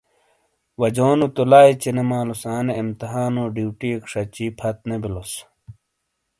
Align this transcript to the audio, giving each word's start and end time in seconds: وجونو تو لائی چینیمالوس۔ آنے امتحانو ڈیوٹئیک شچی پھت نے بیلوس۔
وجونو 0.81 1.25
تو 1.35 1.41
لائی 1.51 1.73
چینیمالوس۔ 1.81 2.41
آنے 2.55 2.73
امتحانو 2.81 3.43
ڈیوٹئیک 3.55 4.01
شچی 4.11 4.47
پھت 4.59 4.77
نے 4.89 4.95
بیلوس۔ 5.03 5.31